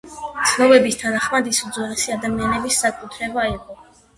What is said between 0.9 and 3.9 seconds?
თანახმად ის უძველესი ადამიანის საკუთრება იყო.